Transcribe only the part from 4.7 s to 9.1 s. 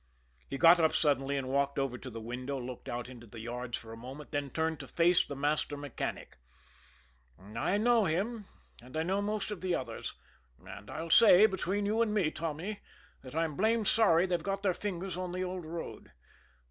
to face the master mechanic. "I know him, and I